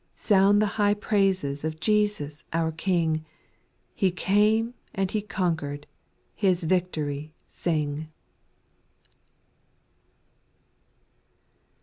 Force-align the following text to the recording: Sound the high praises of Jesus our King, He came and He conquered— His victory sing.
Sound 0.15 0.59
the 0.59 0.65
high 0.81 0.95
praises 0.95 1.63
of 1.63 1.79
Jesus 1.79 2.43
our 2.53 2.71
King, 2.71 3.23
He 3.93 4.09
came 4.09 4.73
and 4.95 5.11
He 5.11 5.21
conquered— 5.21 5.85
His 6.33 6.63
victory 6.63 7.35
sing. 7.45 8.07